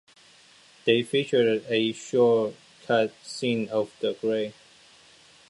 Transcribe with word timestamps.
They 0.85 1.03
featured 1.03 1.63
a 1.69 1.91
short 1.91 2.55
cut 2.87 3.13
scene 3.21 3.69
of 3.69 3.91
the 3.99 4.13
grave. 4.15 4.55